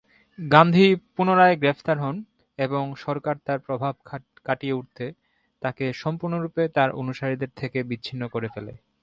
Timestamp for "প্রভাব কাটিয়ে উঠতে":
3.59-5.05